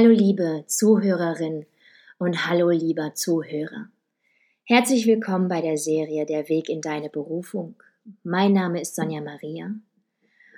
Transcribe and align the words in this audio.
Hallo 0.00 0.12
liebe 0.12 0.64
Zuhörerin 0.66 1.66
und 2.16 2.46
hallo 2.46 2.70
lieber 2.70 3.12
Zuhörer. 3.12 3.90
Herzlich 4.64 5.06
willkommen 5.06 5.48
bei 5.48 5.60
der 5.60 5.76
Serie 5.76 6.24
Der 6.24 6.48
Weg 6.48 6.70
in 6.70 6.80
deine 6.80 7.10
Berufung. 7.10 7.74
Mein 8.22 8.54
Name 8.54 8.80
ist 8.80 8.96
Sonja 8.96 9.20
Maria 9.20 9.74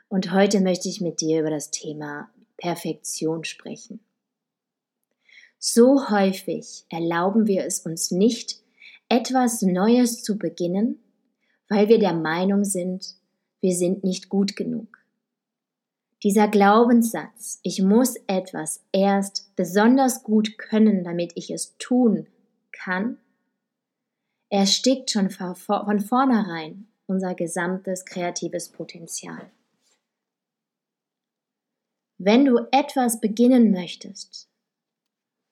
und 0.09 0.31
heute 0.31 0.61
möchte 0.61 0.89
ich 0.89 1.01
mit 1.01 1.21
dir 1.21 1.41
über 1.41 1.51
das 1.51 1.73
Thema 1.73 2.31
Perfektion 2.57 3.43
sprechen. 3.43 3.99
So 5.59 6.09
häufig 6.09 6.85
erlauben 6.89 7.49
wir 7.49 7.65
es 7.65 7.81
uns 7.81 8.13
nicht, 8.13 8.61
etwas 9.09 9.61
Neues 9.63 10.23
zu 10.23 10.39
beginnen, 10.39 11.03
weil 11.69 11.89
wir 11.89 11.99
der 11.99 12.15
Meinung 12.15 12.63
sind, 12.63 13.17
wir 13.61 13.75
sind 13.75 14.05
nicht 14.05 14.29
gut 14.29 14.55
genug. 14.55 15.02
Dieser 16.23 16.47
Glaubenssatz, 16.47 17.59
ich 17.65 17.83
muss 17.83 18.15
etwas 18.29 18.85
erst 18.93 19.57
besonders 19.57 20.23
gut 20.23 20.57
können, 20.57 21.03
damit 21.03 21.33
ich 21.35 21.51
es 21.51 21.77
tun 21.79 22.29
kann, 22.71 23.19
erstickt 24.49 25.11
schon 25.11 25.31
von 25.31 25.57
vornherein 25.57 26.87
unser 27.07 27.35
gesamtes 27.35 28.05
kreatives 28.05 28.69
Potenzial. 28.69 29.51
Wenn 32.19 32.45
du 32.45 32.69
etwas 32.71 33.21
beginnen 33.21 33.73
möchtest, 33.73 34.49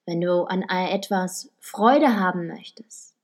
wenn 0.06 0.20
du 0.20 0.44
an 0.44 0.62
etwas 0.62 1.50
Freude 1.58 2.20
haben 2.20 2.46
möchtest, 2.46 3.16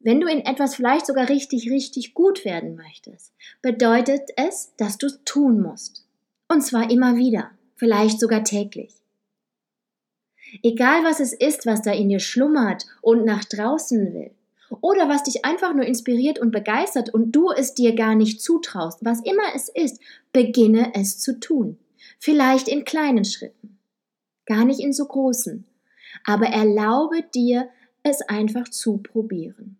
wenn 0.00 0.20
du 0.20 0.26
in 0.26 0.40
etwas 0.40 0.74
vielleicht 0.74 1.06
sogar 1.06 1.28
richtig, 1.28 1.70
richtig 1.70 2.14
gut 2.14 2.44
werden 2.44 2.74
möchtest, 2.74 3.32
bedeutet 3.62 4.30
es, 4.36 4.74
dass 4.76 4.98
du 4.98 5.06
es 5.06 5.22
tun 5.24 5.62
musst. 5.62 6.03
Und 6.54 6.60
zwar 6.60 6.88
immer 6.88 7.16
wieder, 7.16 7.50
vielleicht 7.74 8.20
sogar 8.20 8.44
täglich. 8.44 8.94
Egal 10.62 11.02
was 11.02 11.18
es 11.18 11.32
ist, 11.32 11.66
was 11.66 11.82
da 11.82 11.90
in 11.90 12.08
dir 12.08 12.20
schlummert 12.20 12.86
und 13.00 13.24
nach 13.24 13.44
draußen 13.44 14.14
will, 14.14 14.30
oder 14.80 15.08
was 15.08 15.24
dich 15.24 15.44
einfach 15.44 15.74
nur 15.74 15.84
inspiriert 15.84 16.38
und 16.38 16.52
begeistert 16.52 17.12
und 17.12 17.32
du 17.32 17.50
es 17.50 17.74
dir 17.74 17.96
gar 17.96 18.14
nicht 18.14 18.40
zutraust, 18.40 19.00
was 19.02 19.20
immer 19.24 19.42
es 19.56 19.68
ist, 19.68 20.00
beginne 20.32 20.92
es 20.94 21.18
zu 21.18 21.40
tun. 21.40 21.76
Vielleicht 22.20 22.68
in 22.68 22.84
kleinen 22.84 23.24
Schritten, 23.24 23.80
gar 24.46 24.64
nicht 24.64 24.78
in 24.78 24.92
so 24.92 25.06
großen, 25.06 25.66
aber 26.24 26.46
erlaube 26.46 27.24
dir, 27.34 27.68
es 28.04 28.22
einfach 28.22 28.68
zu 28.68 28.98
probieren. 28.98 29.76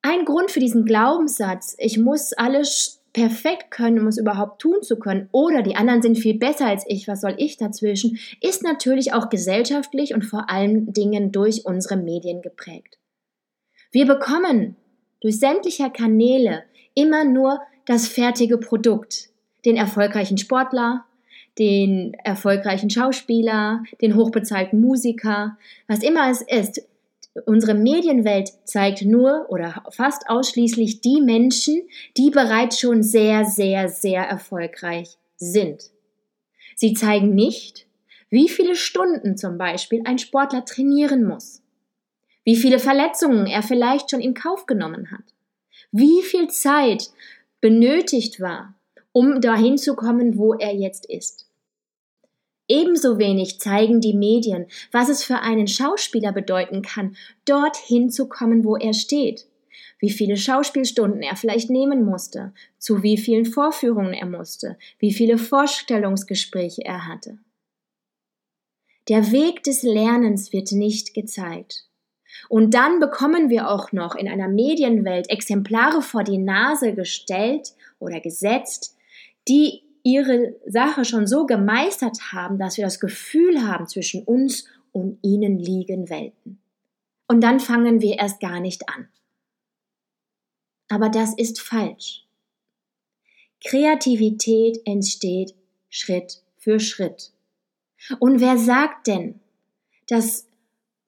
Ein 0.00 0.24
Grund 0.24 0.50
für 0.50 0.60
diesen 0.60 0.86
Glaubenssatz, 0.86 1.76
ich 1.78 1.98
muss 1.98 2.32
alles 2.32 2.95
perfekt 3.16 3.70
können, 3.70 3.98
um 3.98 4.08
es 4.08 4.18
überhaupt 4.18 4.60
tun 4.60 4.82
zu 4.82 4.98
können, 4.98 5.30
oder 5.32 5.62
die 5.62 5.74
anderen 5.74 6.02
sind 6.02 6.18
viel 6.18 6.38
besser 6.38 6.66
als 6.66 6.84
ich, 6.86 7.08
was 7.08 7.22
soll 7.22 7.34
ich 7.38 7.56
dazwischen, 7.56 8.18
ist 8.42 8.62
natürlich 8.62 9.14
auch 9.14 9.30
gesellschaftlich 9.30 10.12
und 10.12 10.22
vor 10.22 10.50
allen 10.50 10.92
Dingen 10.92 11.32
durch 11.32 11.64
unsere 11.64 11.96
Medien 11.96 12.42
geprägt. 12.42 12.98
Wir 13.90 14.04
bekommen 14.04 14.76
durch 15.22 15.40
sämtliche 15.40 15.88
Kanäle 15.88 16.64
immer 16.92 17.24
nur 17.24 17.60
das 17.86 18.06
fertige 18.06 18.58
Produkt, 18.58 19.30
den 19.64 19.76
erfolgreichen 19.76 20.36
Sportler, 20.36 21.06
den 21.58 22.12
erfolgreichen 22.22 22.90
Schauspieler, 22.90 23.82
den 24.02 24.14
hochbezahlten 24.14 24.78
Musiker, 24.78 25.56
was 25.88 26.02
immer 26.02 26.30
es 26.30 26.42
ist, 26.42 26.86
Unsere 27.44 27.74
Medienwelt 27.74 28.50
zeigt 28.64 29.02
nur 29.02 29.46
oder 29.50 29.84
fast 29.90 30.28
ausschließlich 30.28 31.00
die 31.00 31.20
Menschen, 31.20 31.82
die 32.16 32.30
bereits 32.30 32.80
schon 32.80 33.02
sehr, 33.02 33.44
sehr, 33.44 33.88
sehr 33.88 34.22
erfolgreich 34.22 35.18
sind. 35.36 35.90
Sie 36.76 36.94
zeigen 36.94 37.34
nicht, 37.34 37.86
wie 38.30 38.48
viele 38.48 38.74
Stunden 38.74 39.36
zum 39.36 39.58
Beispiel 39.58 40.02
ein 40.04 40.18
Sportler 40.18 40.64
trainieren 40.64 41.24
muss, 41.24 41.62
wie 42.44 42.56
viele 42.56 42.78
Verletzungen 42.78 43.46
er 43.46 43.62
vielleicht 43.62 44.10
schon 44.10 44.20
in 44.20 44.34
Kauf 44.34 44.66
genommen 44.66 45.10
hat, 45.10 45.24
wie 45.92 46.22
viel 46.22 46.48
Zeit 46.48 47.10
benötigt 47.60 48.40
war, 48.40 48.74
um 49.12 49.40
dahin 49.40 49.78
zu 49.78 49.94
kommen, 49.94 50.38
wo 50.38 50.54
er 50.54 50.74
jetzt 50.74 51.06
ist. 51.06 51.46
Ebenso 52.68 53.18
wenig 53.18 53.60
zeigen 53.60 54.00
die 54.00 54.14
Medien, 54.14 54.66
was 54.90 55.08
es 55.08 55.22
für 55.22 55.40
einen 55.40 55.68
Schauspieler 55.68 56.32
bedeuten 56.32 56.82
kann, 56.82 57.16
dorthin 57.44 58.10
zu 58.10 58.28
kommen, 58.28 58.64
wo 58.64 58.76
er 58.76 58.92
steht. 58.92 59.46
Wie 59.98 60.10
viele 60.10 60.36
Schauspielstunden 60.36 61.22
er 61.22 61.36
vielleicht 61.36 61.70
nehmen 61.70 62.04
musste, 62.04 62.52
zu 62.78 63.02
wie 63.02 63.16
vielen 63.16 63.46
Vorführungen 63.46 64.12
er 64.12 64.26
musste, 64.26 64.76
wie 64.98 65.12
viele 65.12 65.38
Vorstellungsgespräche 65.38 66.84
er 66.84 67.06
hatte. 67.06 67.38
Der 69.08 69.30
Weg 69.30 69.62
des 69.62 69.82
Lernens 69.82 70.52
wird 70.52 70.72
nicht 70.72 71.14
gezeigt. 71.14 71.86
Und 72.48 72.74
dann 72.74 73.00
bekommen 73.00 73.48
wir 73.48 73.70
auch 73.70 73.92
noch 73.92 74.14
in 74.14 74.28
einer 74.28 74.48
Medienwelt 74.48 75.30
Exemplare 75.30 76.02
vor 76.02 76.24
die 76.24 76.38
Nase 76.38 76.92
gestellt 76.92 77.72
oder 77.98 78.20
gesetzt, 78.20 78.96
die 79.48 79.85
ihre 80.06 80.54
Sache 80.66 81.04
schon 81.04 81.26
so 81.26 81.46
gemeistert 81.46 82.32
haben, 82.32 82.60
dass 82.60 82.76
wir 82.76 82.84
das 82.84 83.00
Gefühl 83.00 83.66
haben, 83.66 83.88
zwischen 83.88 84.22
uns 84.22 84.68
und 84.92 85.18
ihnen 85.22 85.58
liegen 85.58 86.08
Welten. 86.08 86.60
Und 87.26 87.40
dann 87.40 87.58
fangen 87.58 88.00
wir 88.00 88.16
erst 88.20 88.38
gar 88.38 88.60
nicht 88.60 88.88
an. 88.88 89.08
Aber 90.88 91.08
das 91.08 91.36
ist 91.36 91.60
falsch. 91.60 92.24
Kreativität 93.64 94.78
entsteht 94.84 95.56
Schritt 95.88 96.40
für 96.56 96.78
Schritt. 96.78 97.32
Und 98.20 98.40
wer 98.40 98.58
sagt 98.58 99.08
denn, 99.08 99.40
dass 100.06 100.46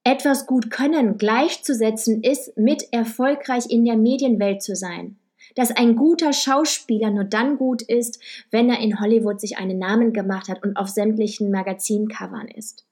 etwas 0.03 0.47
gut 0.47 0.73
können 0.73 1.19
gleichzusetzen 1.19 2.25
ist, 2.25 2.57
mit 2.57 2.93
erfolgreich 2.93 3.67
in 3.69 3.85
der 3.85 3.97
Medienwelt 3.97 4.61
zu 4.61 4.75
sein? 4.75 5.18
Dass 5.59 5.73
ein 5.73 5.97
guter 5.97 6.33
Schauspieler 6.33 7.11
nur 7.11 7.25
dann 7.25 7.59
gut 7.59 7.83
ist, 7.83 8.23
wenn 8.53 8.71
er 8.71 8.79
in 8.79 9.01
Hollywood 9.01 9.41
sich 9.41 9.59
einen 9.59 9.77
Namen 9.77 10.13
gemacht 10.13 10.49
hat 10.49 10.63
und 10.63 10.77
auf 10.77 10.87
sämtlichen 10.87 11.51
Magazincovern 11.51 12.47
ist. 12.47 12.87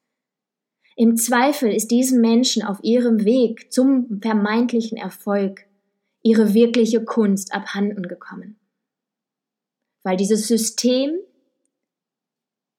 Im 0.97 1.16
Zweifel 1.16 1.71
ist 1.71 1.93
diesen 1.93 2.21
Menschen 2.21 2.65
auf 2.65 2.82
ihrem 2.82 3.25
Weg 3.25 3.72
zum 3.72 4.21
vermeintlichen 4.21 4.99
Erfolg 4.99 5.65
ihre 6.25 6.54
wirkliche 6.54 7.04
Kunst 7.04 7.54
abhanden 7.54 8.09
gekommen. 8.09 8.59
Weil 10.03 10.16
dieses 10.16 10.48
System 10.48 11.21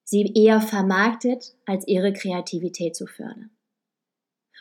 sie 0.04 0.34
eher 0.36 0.60
vermarktet, 0.60 1.56
als 1.66 1.88
ihre 1.88 2.12
Kreativität 2.12 2.94
zu 2.94 3.08
fördern. 3.08 3.52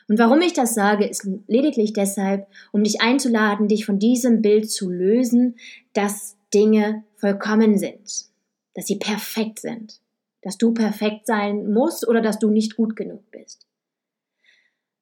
Und 0.08 0.18
warum 0.18 0.40
ich 0.40 0.52
das 0.52 0.74
sage, 0.74 1.06
ist 1.06 1.28
lediglich 1.48 1.92
deshalb, 1.92 2.46
um 2.72 2.84
dich 2.84 3.00
einzuladen, 3.00 3.68
dich 3.68 3.84
von 3.84 3.98
diesem 3.98 4.40
Bild 4.40 4.70
zu 4.70 4.88
lösen, 4.88 5.56
dass 5.94 6.36
Dinge 6.54 7.04
vollkommen 7.16 7.76
sind, 7.76 8.26
dass 8.74 8.86
sie 8.86 8.96
perfekt 8.96 9.58
sind, 9.58 10.00
dass 10.42 10.58
du 10.58 10.72
perfekt 10.72 11.26
sein 11.26 11.72
musst 11.72 12.06
oder 12.06 12.20
dass 12.20 12.38
du 12.38 12.50
nicht 12.50 12.76
gut 12.76 12.94
genug 12.94 13.28
bist. 13.32 13.66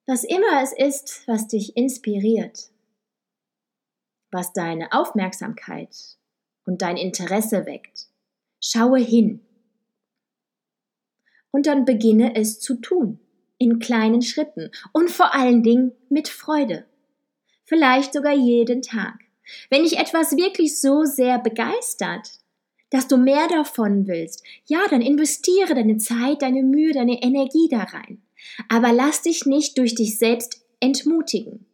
Was 0.06 0.24
immer 0.24 0.62
es 0.62 0.72
ist, 0.72 1.22
was 1.26 1.48
dich 1.48 1.76
inspiriert, 1.76 2.70
was 4.30 4.52
deine 4.52 4.92
Aufmerksamkeit 4.92 5.94
und 6.64 6.80
dein 6.80 6.96
Interesse 6.96 7.66
weckt, 7.66 8.08
schaue 8.60 9.00
hin 9.00 9.40
und 11.50 11.66
dann 11.66 11.84
beginne 11.84 12.34
es 12.36 12.58
zu 12.58 12.76
tun 12.76 13.20
in 13.58 13.78
kleinen 13.78 14.22
Schritten 14.22 14.70
und 14.92 15.10
vor 15.10 15.34
allen 15.34 15.62
Dingen 15.62 15.92
mit 16.08 16.28
Freude. 16.28 16.84
Vielleicht 17.64 18.12
sogar 18.12 18.34
jeden 18.34 18.82
Tag. 18.82 19.18
Wenn 19.70 19.82
dich 19.82 19.98
etwas 19.98 20.36
wirklich 20.36 20.80
so 20.80 21.04
sehr 21.04 21.38
begeistert, 21.38 22.38
dass 22.90 23.08
du 23.08 23.16
mehr 23.16 23.48
davon 23.48 24.06
willst, 24.06 24.44
ja, 24.66 24.80
dann 24.88 25.02
investiere 25.02 25.74
deine 25.74 25.96
Zeit, 25.96 26.42
deine 26.42 26.62
Mühe, 26.62 26.92
deine 26.92 27.22
Energie 27.22 27.68
da 27.70 27.82
rein. 27.82 28.22
Aber 28.68 28.92
lass 28.92 29.22
dich 29.22 29.46
nicht 29.46 29.78
durch 29.78 29.94
dich 29.94 30.18
selbst 30.18 30.64
entmutigen. 30.80 31.66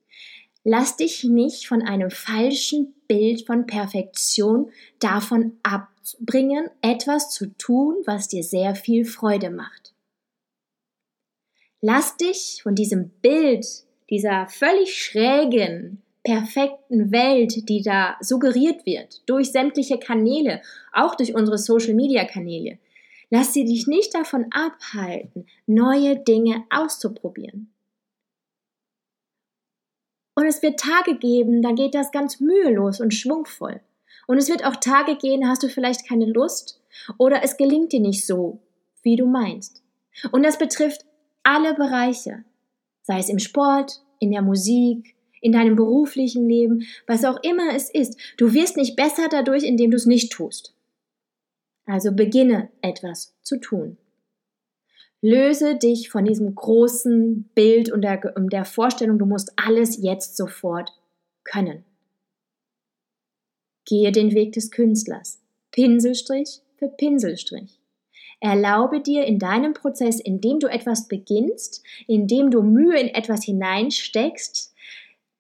Lass 0.65 0.97
dich 0.97 1.25
nicht 1.25 1.67
von 1.67 1.83
einem 1.83 2.11
falschen 2.11 2.95
Bild 3.09 3.47
von 3.47 3.67
Perfektion 3.67 4.71
davon 4.99 5.59
abbringen, 5.63 6.69
etwas 6.83 7.31
zu 7.31 7.47
tun, 7.57 7.97
was 8.05 8.29
dir 8.29 8.45
sehr 8.45 8.75
viel 8.75 9.05
Freude 9.05 9.51
macht. 9.51 9.90
Lass 11.83 12.17
dich 12.17 12.61
von 12.63 12.75
diesem 12.75 13.09
Bild, 13.23 13.67
dieser 14.11 14.47
völlig 14.49 15.03
schrägen, 15.03 16.03
perfekten 16.23 17.11
Welt, 17.11 17.69
die 17.69 17.83
da 17.83 18.17
suggeriert 18.21 18.85
wird, 18.85 19.23
durch 19.27 19.53
sämtliche 19.53 19.99
Kanäle, 19.99 20.61
auch 20.93 21.15
durch 21.15 21.35
unsere 21.35 21.57
Social-Media-Kanäle, 21.57 22.79
lass 23.31 23.55
sie 23.55 23.65
dich 23.65 23.87
nicht 23.87 24.15
davon 24.15 24.47
abhalten, 24.51 25.47
neue 25.67 26.17
Dinge 26.17 26.65
auszuprobieren. 26.69 27.73
Und 30.35 30.47
es 30.47 30.63
wird 30.63 30.81
Tage 30.81 31.17
geben, 31.17 31.63
da 31.63 31.73
geht 31.73 31.95
das 31.95 32.13
ganz 32.13 32.41
mühelos 32.41 33.01
und 33.01 33.15
schwungvoll. 33.15 33.81
Und 34.27 34.39
es 34.39 34.49
wird 34.49 34.65
auch 34.65 34.77
Tage 34.77 35.17
gehen, 35.17 35.49
hast 35.49 35.63
du 35.63 35.69
vielleicht 35.69 36.07
keine 36.07 36.27
Lust 36.27 36.81
oder 37.19 37.43
es 37.43 37.57
gelingt 37.57 37.93
dir 37.93 38.01
nicht 38.01 38.27
so, 38.27 38.61
wie 39.03 39.17
du 39.17 39.27
meinst. 39.27 39.83
Und 40.31 40.43
das 40.43 40.59
betrifft 40.59 41.05
alle 41.43 41.75
Bereiche, 41.75 42.45
sei 43.03 43.19
es 43.19 43.29
im 43.29 43.39
Sport, 43.39 44.03
in 44.19 44.31
der 44.31 44.43
Musik, 44.43 45.15
in 45.41 45.53
deinem 45.53 45.77
beruflichen 45.77 46.49
Leben, 46.49 46.87
was 47.07 47.25
auch 47.25 47.43
immer 47.43 47.75
es 47.75 47.91
ist. 47.91 48.19
Du 48.37 48.53
wirst 48.53 48.77
nicht 48.77 48.97
besser 48.97 49.29
dadurch, 49.31 49.65
indem 49.65 49.91
du 49.91 49.97
es 49.97 50.07
nicht 50.07 50.33
tust. 50.33 50.75
Also 51.87 52.13
beginne 52.13 52.69
etwas 52.83 53.35
zu 53.43 53.59
tun. 53.59 53.97
Löse 55.23 55.77
dich 55.77 56.09
von 56.09 56.25
diesem 56.25 56.55
großen 56.55 57.51
Bild 57.55 57.91
und 57.91 58.03
der, 58.03 58.33
und 58.37 58.53
der 58.53 58.65
Vorstellung, 58.65 59.19
du 59.19 59.27
musst 59.27 59.53
alles 59.57 60.01
jetzt 60.01 60.37
sofort 60.37 60.93
können. 61.45 61.85
Gehe 63.85 64.13
den 64.13 64.33
Weg 64.35 64.53
des 64.53 64.71
Künstlers, 64.71 65.43
Pinselstrich 65.73 66.63
für 66.77 66.89
Pinselstrich. 66.89 67.80
Erlaube 68.41 69.01
dir 69.01 69.25
in 69.25 69.39
deinem 69.39 69.75
Prozess, 69.75 70.19
indem 70.19 70.61
du 70.61 70.67
etwas 70.67 71.09
beginnst, 71.09 71.85
indem 72.07 72.51
du 72.51 72.63
Mühe 72.63 72.99
in 72.99 73.09
etwas 73.09 73.45
hineinsteckst, 73.45 74.75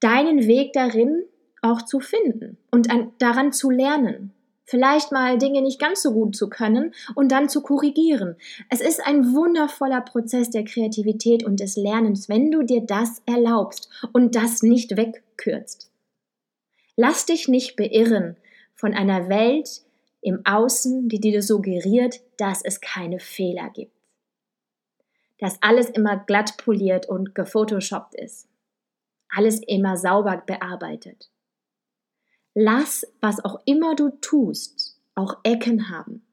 deinen 0.00 0.46
Weg 0.46 0.72
darin 0.72 1.24
auch 1.62 1.82
zu 1.82 2.00
finden 2.00 2.58
und 2.70 2.90
an, 2.90 3.12
daran 3.18 3.52
zu 3.52 3.70
lernen. 3.70 4.32
Vielleicht 4.70 5.10
mal 5.10 5.36
Dinge 5.36 5.62
nicht 5.62 5.80
ganz 5.80 6.00
so 6.00 6.12
gut 6.12 6.36
zu 6.36 6.48
können 6.48 6.94
und 7.16 7.32
dann 7.32 7.48
zu 7.48 7.60
korrigieren. 7.60 8.36
Es 8.68 8.80
ist 8.80 9.04
ein 9.04 9.34
wundervoller 9.34 10.00
Prozess 10.00 10.50
der 10.50 10.64
Kreativität 10.64 11.44
und 11.44 11.58
des 11.58 11.76
Lernens, 11.76 12.28
wenn 12.28 12.52
du 12.52 12.62
dir 12.62 12.82
das 12.82 13.20
erlaubst 13.26 13.90
und 14.12 14.36
das 14.36 14.62
nicht 14.62 14.96
wegkürzt. 14.96 15.90
Lass 16.94 17.26
dich 17.26 17.48
nicht 17.48 17.74
beirren 17.74 18.36
von 18.76 18.94
einer 18.94 19.28
Welt 19.28 19.82
im 20.22 20.44
Außen, 20.44 21.08
die 21.08 21.20
dir 21.20 21.42
suggeriert, 21.42 22.20
dass 22.36 22.62
es 22.62 22.80
keine 22.80 23.20
Fehler 23.20 23.70
gibt. 23.70 23.96
Dass 25.38 25.62
alles 25.62 25.88
immer 25.88 26.18
glatt 26.18 26.56
poliert 26.58 27.08
und 27.08 27.34
gefotoshoppt 27.34 28.14
ist. 28.14 28.48
Alles 29.30 29.60
immer 29.66 29.96
sauber 29.96 30.42
bearbeitet. 30.44 31.30
Lass, 32.54 33.06
was 33.20 33.42
auch 33.44 33.60
immer 33.64 33.94
du 33.94 34.10
tust, 34.20 34.98
auch 35.14 35.38
Ecken 35.44 35.88
haben. 35.88 36.26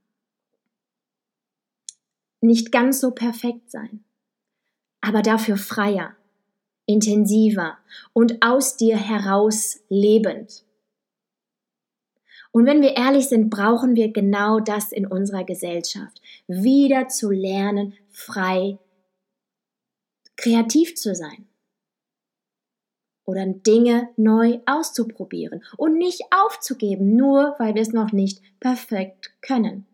Nicht 2.42 2.72
ganz 2.72 3.00
so 3.00 3.12
perfekt 3.12 3.72
sein, 3.72 4.04
aber 5.01 5.22
dafür 5.22 5.57
freier, 5.57 6.16
intensiver 6.86 7.78
und 8.13 8.42
aus 8.42 8.78
dir 8.78 8.98
heraus 8.98 9.80
lebend. 9.89 10.66
Und 12.51 12.65
wenn 12.65 12.81
wir 12.81 12.95
ehrlich 12.95 13.27
sind, 13.27 13.49
brauchen 13.49 13.95
wir 13.95 14.11
genau 14.11 14.59
das 14.59 14.91
in 14.91 15.05
unserer 15.05 15.44
Gesellschaft. 15.44 16.21
Wieder 16.47 17.07
zu 17.07 17.29
lernen, 17.29 17.94
frei, 18.09 18.77
kreativ 20.35 20.95
zu 20.95 21.13
sein 21.15 21.47
oder 23.27 23.45
Dinge 23.45 24.09
neu 24.15 24.59
auszuprobieren 24.65 25.63
und 25.75 25.97
nicht 25.97 26.21
aufzugeben, 26.31 27.15
nur 27.15 27.55
weil 27.59 27.75
wir 27.75 27.81
es 27.81 27.91
noch 27.91 28.13
nicht 28.13 28.41
perfekt 28.59 29.33
können. 29.41 29.85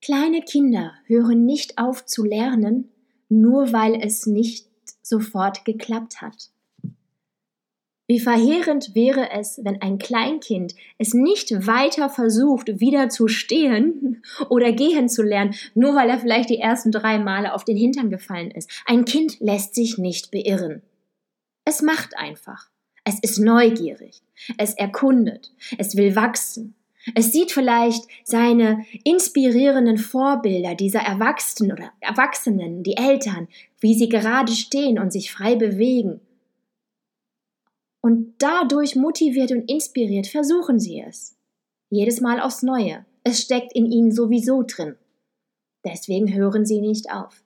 Kleine 0.00 0.42
Kinder 0.42 0.94
hören 1.06 1.44
nicht 1.44 1.78
auf 1.78 2.04
zu 2.06 2.24
lernen, 2.24 2.90
nur 3.28 3.72
weil 3.72 3.94
es 4.02 4.26
nicht 4.26 4.68
sofort 5.02 5.64
geklappt 5.64 6.20
hat. 6.22 6.50
Wie 8.06 8.20
verheerend 8.20 8.94
wäre 8.94 9.30
es, 9.30 9.60
wenn 9.64 9.80
ein 9.80 9.98
Kleinkind 9.98 10.74
es 10.98 11.14
nicht 11.14 11.66
weiter 11.66 12.10
versucht, 12.10 12.80
wieder 12.80 13.08
zu 13.08 13.28
stehen 13.28 14.22
oder 14.50 14.72
gehen 14.72 15.08
zu 15.08 15.22
lernen, 15.22 15.54
nur 15.74 15.94
weil 15.94 16.10
er 16.10 16.18
vielleicht 16.18 16.50
die 16.50 16.58
ersten 16.58 16.92
drei 16.92 17.18
Male 17.18 17.54
auf 17.54 17.64
den 17.64 17.78
Hintern 17.78 18.10
gefallen 18.10 18.50
ist. 18.50 18.70
Ein 18.84 19.06
Kind 19.06 19.40
lässt 19.40 19.74
sich 19.74 19.96
nicht 19.96 20.30
beirren. 20.30 20.82
Es 21.64 21.80
macht 21.80 22.16
einfach. 22.18 22.68
Es 23.04 23.20
ist 23.20 23.38
neugierig. 23.38 24.20
Es 24.58 24.74
erkundet. 24.74 25.52
Es 25.78 25.96
will 25.96 26.14
wachsen. 26.14 26.74
Es 27.14 27.32
sieht 27.32 27.52
vielleicht 27.52 28.04
seine 28.24 28.84
inspirierenden 29.04 29.98
Vorbilder 29.98 30.74
dieser 30.74 31.00
Erwachsenen 31.00 31.72
oder 31.72 31.92
Erwachsenen, 32.00 32.82
die 32.82 32.96
Eltern, 32.96 33.48
wie 33.80 33.94
sie 33.94 34.08
gerade 34.08 34.52
stehen 34.52 34.98
und 34.98 35.12
sich 35.12 35.30
frei 35.30 35.54
bewegen. 35.54 36.20
Und 38.04 38.34
dadurch 38.36 38.96
motiviert 38.96 39.50
und 39.50 39.66
inspiriert 39.66 40.26
versuchen 40.26 40.78
sie 40.78 41.00
es. 41.00 41.38
Jedes 41.88 42.20
Mal 42.20 42.38
aufs 42.38 42.62
Neue. 42.62 43.06
Es 43.22 43.40
steckt 43.40 43.72
in 43.72 43.90
ihnen 43.90 44.12
sowieso 44.12 44.62
drin. 44.62 44.96
Deswegen 45.86 46.34
hören 46.34 46.66
sie 46.66 46.82
nicht 46.82 47.10
auf. 47.10 47.42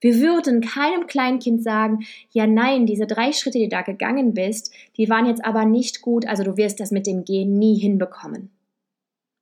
Wir 0.00 0.18
würden 0.20 0.62
keinem 0.62 1.06
Kleinkind 1.06 1.62
sagen, 1.62 2.06
ja 2.30 2.46
nein, 2.46 2.86
diese 2.86 3.06
drei 3.06 3.32
Schritte, 3.32 3.58
die 3.58 3.64
du 3.64 3.76
da 3.76 3.82
gegangen 3.82 4.32
bist, 4.32 4.72
die 4.96 5.10
waren 5.10 5.26
jetzt 5.26 5.44
aber 5.44 5.66
nicht 5.66 6.00
gut, 6.00 6.26
also 6.26 6.42
du 6.42 6.56
wirst 6.56 6.80
das 6.80 6.90
mit 6.90 7.06
dem 7.06 7.26
Gehen 7.26 7.58
nie 7.58 7.78
hinbekommen. 7.78 8.50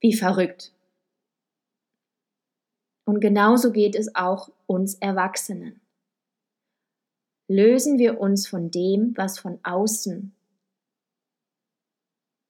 Wie 0.00 0.14
verrückt. 0.14 0.72
Und 3.04 3.20
genauso 3.20 3.70
geht 3.70 3.94
es 3.94 4.16
auch 4.16 4.50
uns 4.66 4.94
Erwachsenen. 4.94 5.80
Lösen 7.48 7.98
wir 7.98 8.20
uns 8.20 8.48
von 8.48 8.70
dem, 8.70 9.16
was 9.16 9.38
von 9.38 9.60
außen 9.62 10.34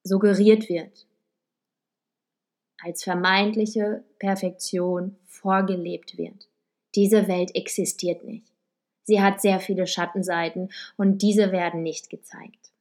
suggeriert 0.03 0.69
wird, 0.69 1.05
als 2.79 3.03
vermeintliche 3.03 4.03
Perfektion 4.19 5.17
vorgelebt 5.25 6.17
wird. 6.17 6.47
Diese 6.95 7.27
Welt 7.27 7.55
existiert 7.55 8.23
nicht. 8.23 8.51
Sie 9.03 9.21
hat 9.21 9.41
sehr 9.41 9.59
viele 9.59 9.87
Schattenseiten 9.87 10.69
und 10.97 11.21
diese 11.21 11.51
werden 11.51 11.83
nicht 11.83 12.09
gezeigt. 12.09 12.71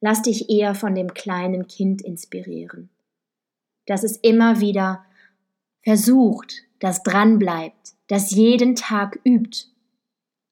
Lass 0.00 0.22
dich 0.22 0.50
eher 0.50 0.74
von 0.74 0.94
dem 0.94 1.14
kleinen 1.14 1.66
Kind 1.66 2.02
inspirieren, 2.02 2.90
das 3.86 4.04
es 4.04 4.16
immer 4.16 4.60
wieder 4.60 5.04
versucht, 5.82 6.64
das 6.78 7.02
dranbleibt, 7.02 7.94
das 8.06 8.30
jeden 8.30 8.76
Tag 8.76 9.18
übt. 9.24 9.66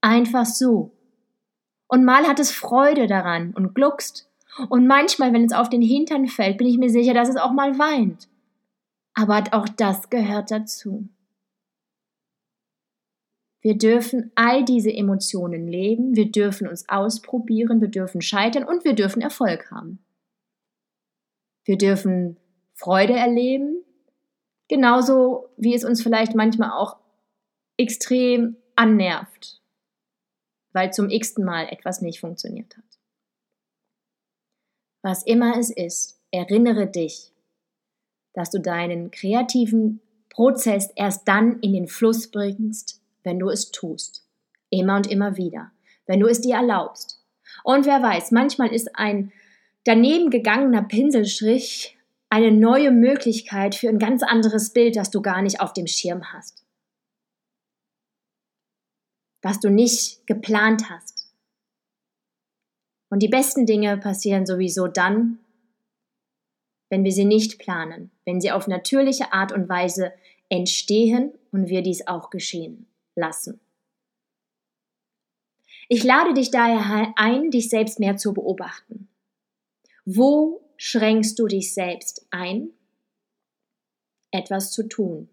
Einfach 0.05 0.45
so. 0.45 0.93
Und 1.87 2.05
mal 2.05 2.29
hat 2.29 2.39
es 2.39 2.51
Freude 2.51 3.07
daran 3.07 3.55
und 3.55 3.75
gluckst. 3.75 4.31
Und 4.69 4.87
manchmal, 4.87 5.33
wenn 5.33 5.47
es 5.47 5.55
auf 5.55 5.71
den 5.71 5.81
Hintern 5.81 6.27
fällt, 6.27 6.59
bin 6.59 6.67
ich 6.67 6.77
mir 6.77 6.91
sicher, 6.91 7.15
dass 7.15 7.31
es 7.31 7.37
auch 7.37 7.53
mal 7.53 7.79
weint. 7.79 8.29
Aber 9.15 9.43
auch 9.53 9.67
das 9.67 10.11
gehört 10.11 10.51
dazu. 10.51 11.09
Wir 13.63 13.79
dürfen 13.79 14.31
all 14.35 14.63
diese 14.63 14.93
Emotionen 14.93 15.67
leben, 15.69 16.15
wir 16.15 16.31
dürfen 16.31 16.69
uns 16.69 16.87
ausprobieren, 16.91 17.81
wir 17.81 17.89
dürfen 17.89 18.21
scheitern 18.21 18.65
und 18.65 18.85
wir 18.85 18.93
dürfen 18.93 19.23
Erfolg 19.23 19.71
haben. 19.71 20.05
Wir 21.65 21.79
dürfen 21.79 22.37
Freude 22.75 23.15
erleben, 23.15 23.83
genauso 24.69 25.49
wie 25.57 25.75
es 25.75 25.83
uns 25.83 26.03
vielleicht 26.03 26.35
manchmal 26.35 26.73
auch 26.73 26.99
extrem 27.79 28.57
annervt, 28.77 29.63
weil 30.75 30.93
zum 30.93 31.09
x-ten 31.09 31.45
Mal 31.45 31.69
etwas 31.71 32.03
nicht 32.03 32.21
funktioniert 32.21 32.77
hat. 32.77 32.85
Was 35.03 35.25
immer 35.25 35.59
es 35.59 35.71
ist, 35.71 36.21
erinnere 36.31 36.87
dich, 36.87 37.33
dass 38.35 38.51
du 38.51 38.61
deinen 38.61 39.11
kreativen 39.11 40.01
Prozess 40.29 40.91
erst 40.97 41.29
dann 41.29 41.61
in 41.61 41.73
den 41.73 41.87
Fluss 41.87 42.31
bringst, 42.31 43.01
wenn 43.23 43.39
du 43.39 43.49
es 43.49 43.71
tust. 43.71 44.27
Immer 44.71 44.97
und 44.97 45.07
immer 45.07 45.37
wieder. 45.37 45.71
Wenn 46.07 46.21
du 46.21 46.27
es 46.27 46.41
dir 46.41 46.57
erlaubst. 46.57 47.23
Und 47.63 47.87
wer 47.87 48.03
weiß, 48.03 48.33
manchmal 48.33 48.75
ist 48.75 48.97
ein 48.97 49.33
daneben 49.85 50.31
gegangener 50.31 50.83
Pinselstrich 50.83 51.97
eine 52.31 52.51
neue 52.51 52.91
Möglichkeit 52.91 53.77
für 53.77 53.89
ein 53.89 54.01
ganz 54.01 54.25
anderes 54.25 54.73
Bild, 54.73 54.97
das 54.97 55.11
du 55.11 55.23
gar 55.23 55.41
nicht 55.41 55.61
auf 55.61 55.73
dem 55.73 55.87
Schirm 55.87 56.33
hast. 56.33 56.65
Was 59.45 59.61
du 59.61 59.69
nicht 59.69 60.27
geplant 60.27 60.89
hast. 60.89 61.31
Und 63.11 63.19
die 63.19 63.29
besten 63.29 63.67
Dinge 63.67 63.99
passieren 63.99 64.47
sowieso 64.47 64.87
dann, 64.87 65.39
wenn 66.89 67.05
wir 67.05 67.13
sie 67.13 67.27
nicht 67.27 67.59
planen, 67.59 68.11
wenn 68.25 68.41
sie 68.41 68.53
auf 68.53 68.69
natürliche 68.69 69.35
Art 69.35 69.53
und 69.53 69.69
Weise 69.69 70.15
entstehen 70.49 71.35
und 71.53 71.69
wir 71.69 71.83
dies 71.83 72.07
auch 72.07 72.31
geschehen 72.31 72.87
lassen. 73.17 73.61
Ich 75.91 76.05
lade 76.05 76.33
dich 76.33 76.51
daher 76.51 77.13
ein, 77.17 77.51
dich 77.51 77.69
selbst 77.69 78.01
mehr 78.01 78.17
zu 78.17 78.33
beobachten. 78.33 79.09
Wo 80.07 80.63
schränkst 80.79 81.39
du 81.39 81.49
dich 81.49 81.75
selbst 81.75 82.27
ein, 82.31 82.71
etwas 84.31 84.71
zu 84.71 84.89
tun? 84.89 85.29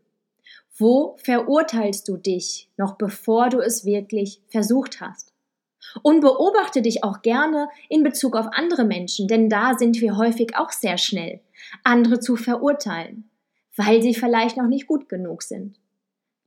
Wo 0.81 1.15
verurteilst 1.23 2.07
du 2.07 2.17
dich 2.17 2.67
noch 2.75 2.95
bevor 2.95 3.49
du 3.49 3.59
es 3.59 3.85
wirklich 3.85 4.41
versucht 4.47 4.99
hast? 4.99 5.31
Und 6.01 6.21
beobachte 6.21 6.81
dich 6.81 7.03
auch 7.03 7.21
gerne 7.21 7.69
in 7.87 8.01
Bezug 8.01 8.35
auf 8.35 8.47
andere 8.51 8.83
Menschen, 8.83 9.27
denn 9.27 9.47
da 9.47 9.77
sind 9.77 10.01
wir 10.01 10.17
häufig 10.17 10.55
auch 10.57 10.71
sehr 10.71 10.97
schnell, 10.97 11.41
andere 11.83 12.19
zu 12.19 12.35
verurteilen, 12.35 13.29
weil 13.75 14.01
sie 14.01 14.15
vielleicht 14.15 14.57
noch 14.57 14.65
nicht 14.65 14.87
gut 14.87 15.07
genug 15.07 15.43
sind. 15.43 15.77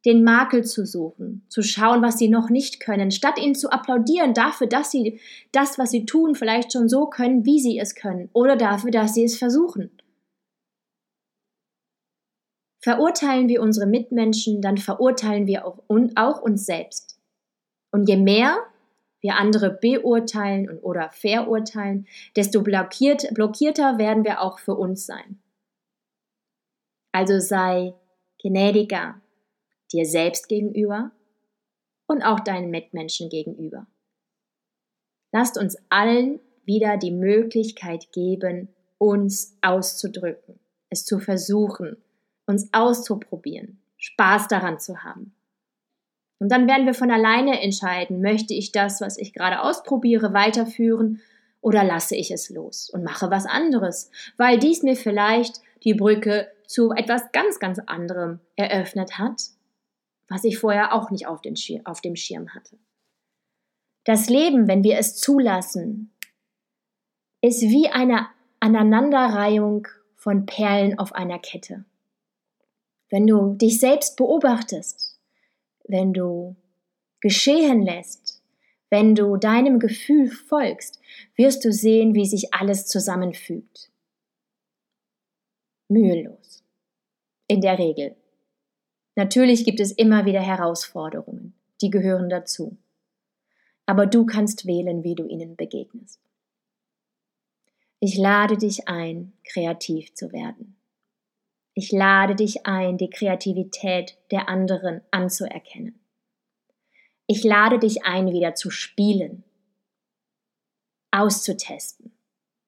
Den 0.05 0.25
Makel 0.25 0.65
zu 0.65 0.85
suchen, 0.85 1.45
zu 1.49 1.63
schauen, 1.63 2.03
was 2.03 2.19
sie 2.19 2.29
noch 2.29 2.51
nicht 2.51 2.81
können, 2.81 3.13
statt 3.13 3.39
ihnen 3.39 3.55
zu 3.55 3.71
applaudieren 3.71 4.35
dafür, 4.35 4.67
dass 4.67 4.91
sie 4.91 5.21
das, 5.53 5.79
was 5.79 5.93
sie 5.93 6.07
tun, 6.07 6.35
vielleicht 6.35 6.73
schon 6.73 6.89
so 6.89 7.07
können, 7.07 7.45
wie 7.45 7.61
sie 7.61 7.79
es 7.79 7.95
können, 7.95 8.31
oder 8.33 8.57
dafür, 8.57 8.91
dass 8.91 9.15
sie 9.15 9.23
es 9.23 9.39
versuchen. 9.39 9.93
Verurteilen 12.85 13.49
wir 13.49 13.63
unsere 13.63 13.87
Mitmenschen, 13.87 14.61
dann 14.61 14.77
verurteilen 14.77 15.47
wir 15.47 15.65
auch, 15.67 15.79
auch 16.17 16.43
uns 16.43 16.67
selbst. 16.67 17.19
Und 17.91 18.11
je 18.11 18.19
mehr 18.19 18.59
wir 19.23 19.37
andere 19.37 19.71
beurteilen 19.71 20.69
und, 20.69 20.81
oder 20.81 21.09
verurteilen, 21.09 22.07
desto 22.37 22.63
blockiert, 22.63 23.33
blockierter 23.33 23.97
werden 23.97 24.23
wir 24.23 24.43
auch 24.43 24.59
für 24.59 24.75
uns 24.75 25.07
sein. 25.07 25.41
Also 27.11 27.41
sei 27.41 27.95
gnädiger 28.43 29.19
dir 29.91 30.05
selbst 30.05 30.51
gegenüber 30.51 31.11
und 32.07 32.21
auch 32.21 32.41
deinen 32.41 32.69
Mitmenschen 32.69 33.31
gegenüber. 33.31 33.87
Lasst 35.33 35.57
uns 35.57 35.79
allen 35.89 36.39
wieder 36.67 36.99
die 36.99 37.13
Möglichkeit 37.13 38.13
geben, 38.13 38.69
uns 38.99 39.57
auszudrücken, 39.63 40.61
es 40.91 41.07
zu 41.07 41.19
versuchen, 41.19 42.04
uns 42.47 42.69
auszuprobieren, 42.73 43.81
Spaß 43.97 44.49
daran 44.49 44.79
zu 44.79 45.03
haben. 45.03 45.35
Und 46.39 46.51
dann 46.51 46.67
werden 46.67 46.87
wir 46.87 46.95
von 46.95 47.11
alleine 47.11 47.61
entscheiden, 47.63 48.21
möchte 48.21 48.55
ich 48.55 48.73
das, 48.73 49.01
was 49.01 49.17
ich 49.17 49.33
gerade 49.33 49.63
ausprobiere, 49.63 50.35
weiterführen 50.35 51.21
oder 51.61 51.85
lasse 51.85 52.17
ich 52.17 52.31
es 52.31 52.51
los 52.51 52.91
und 52.91 53.05
mache 53.05 53.31
was 53.31 53.47
anderes, 53.47 54.11
weil 54.37 54.59
dies 54.59 54.83
mir 54.83 54.97
vielleicht 54.97 55.63
die 55.85 55.95
Brücke 55.95 56.49
zu 56.67 56.93
etwas 56.93 57.33
ganz, 57.33 57.59
ganz 57.59 57.79
anderem 57.79 58.41
eröffnet 58.57 59.19
hat, 59.19 59.43
was 60.29 60.45
ich 60.45 60.59
vorher 60.59 60.93
auch 60.93 61.11
nicht 61.11 61.27
auf, 61.27 61.41
Schir 61.55 61.81
auf 61.85 62.01
dem 62.01 62.17
Schirm 62.17 62.55
hatte. 62.55 62.77
Das 64.05 64.29
Leben, 64.29 64.69
wenn 64.69 64.85
wir 64.85 64.99
es 64.99 65.17
zulassen, 65.17 66.13
ist 67.41 67.63
wie 67.63 67.89
eine 67.89 68.27
Aneinanderreihung 68.61 69.89
von 70.15 70.47
Perlen 70.47 70.99
auf 70.99 71.15
einer 71.15 71.39
Kette. 71.39 71.85
Wenn 73.15 73.29
du 73.29 73.55
dich 73.55 73.79
selbst 73.79 74.17
beobachtest, 74.17 75.21
wenn 75.85 76.13
du 76.13 76.57
geschehen 77.21 77.81
lässt, 77.81 78.43
wenn 78.91 79.15
du 79.15 79.37
deinem 79.37 79.79
Gefühl 79.79 80.29
folgst, 80.29 80.99
wirst 81.37 81.65
du 81.65 81.73
sehen, 81.73 82.17
wie 82.17 82.27
sich 82.27 82.53
alles 82.53 82.89
zusammenfügt. 82.89 83.93
Mühelos. 85.89 86.65
In 87.47 87.61
der 87.61 87.79
Regel. 87.79 88.17
Natürlich 89.15 89.65
gibt 89.65 89.79
es 89.79 89.93
immer 89.93 90.27
wieder 90.27 90.43
Herausforderungen, 90.43 91.55
die 91.83 91.91
gehören 91.91 92.29
dazu. 92.29 92.77
Aber 93.87 94.07
du 94.07 94.27
kannst 94.27 94.67
wählen, 94.67 95.05
wie 95.05 95.15
du 95.15 95.25
ihnen 95.25 95.55
begegnest. 95.55 96.19
Ich 98.01 98.17
lade 98.17 98.57
dich 98.57 98.89
ein, 98.89 99.35
kreativ 99.45 100.15
zu 100.15 100.33
werden. 100.33 100.74
Ich 101.75 101.91
lade 101.91 102.37
dich 102.37 102.67
ein, 102.67 102.99
die 102.99 103.11
Kreativität 103.11 104.17
der 104.31 104.49
anderen 104.49 105.03
anzuerkennen. 105.11 105.99
Ich 107.27 107.43
lade 107.43 107.79
dich 107.81 108.05
ein, 108.05 108.33
wieder 108.33 108.55
zu 108.55 108.71
spielen, 108.71 109.43
auszutesten, 111.11 112.13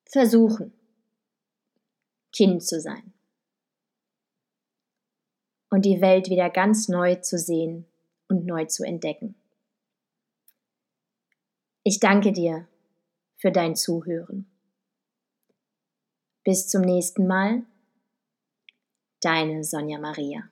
versuchen, 0.06 0.72
Kind 2.32 2.62
zu 2.64 2.80
sein 2.80 3.12
und 5.70 5.84
die 5.84 6.00
Welt 6.00 6.30
wieder 6.30 6.50
ganz 6.50 6.88
neu 6.88 7.16
zu 7.16 7.38
sehen 7.38 7.86
und 8.28 8.44
neu 8.44 8.64
zu 8.64 8.82
entdecken. 8.82 9.34
Ich 11.84 12.00
danke 12.00 12.32
dir 12.32 12.66
für 13.36 13.52
dein 13.52 13.76
Zuhören. 13.76 14.50
Bis 16.44 16.66
zum 16.68 16.82
nächsten 16.82 17.26
Mal 17.26 17.64
Deine 19.22 19.64
Sonja 19.64 19.98
Maria. 19.98 20.50